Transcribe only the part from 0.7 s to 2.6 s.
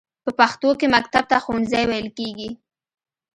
کې مکتب ته ښوونځی ویل کیږی.